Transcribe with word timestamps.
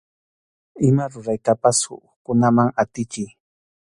Ima 0.87 1.05
ruraytapas 1.17 1.81
hukkunaman 1.91 2.73
atichiy. 2.85 3.29